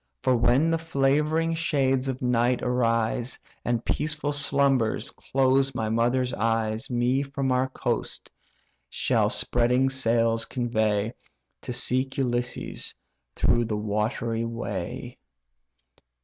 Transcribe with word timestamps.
For 0.23 0.35
when 0.35 0.71
the 0.71 0.79
favouring 0.79 1.53
shades 1.53 2.07
of 2.07 2.23
night 2.23 2.63
arise, 2.63 3.37
And 3.63 3.85
peaceful 3.85 4.31
slumbers 4.31 5.11
close 5.11 5.75
my 5.75 5.89
mother's 5.89 6.33
eyes, 6.33 6.89
Me 6.89 7.21
from 7.21 7.51
our 7.51 7.69
coast 7.69 8.31
shall 8.89 9.29
spreading 9.29 9.91
sails 9.91 10.45
convey, 10.45 11.13
To 11.61 11.71
seek 11.71 12.17
Ulysses 12.17 12.95
through 13.35 13.65
the 13.65 13.77
watery 13.77 14.43
way." 14.43 15.19